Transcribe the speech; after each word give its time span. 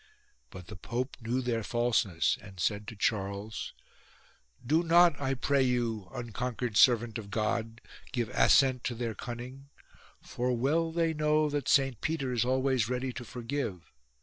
But 0.49 0.65
the 0.65 0.75
Pope 0.75 1.15
knew 1.21 1.41
their 1.43 1.61
falseness 1.61 2.35
and 2.41 2.59
said 2.59 2.87
to 2.87 2.95
Charles:" 2.95 3.71
Do 4.65 4.81
not, 4.81 5.21
I 5.21 5.35
pray 5.35 5.61
you, 5.61 6.09
unconquered 6.11 6.75
servant 6.75 7.19
of 7.19 7.29
God, 7.29 7.81
give 8.11 8.29
assent 8.29 8.83
to 8.85 8.95
their 8.95 9.13
cflnning; 9.13 9.65
for 10.19 10.53
well 10.57 10.91
they 10.91 11.13
know 11.13 11.51
that 11.51 11.69
Saint 11.69 12.01
Peter 12.01 12.33
is 12.33 12.43
always 12.43 12.89
ready 12.89 13.13
to 13.13 13.23
forgive. 13.23 13.91